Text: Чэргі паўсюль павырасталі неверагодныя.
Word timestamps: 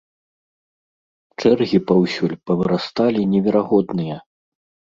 Чэргі 1.43 1.79
паўсюль 1.93 2.35
павырасталі 2.49 3.21
неверагодныя. 3.37 4.15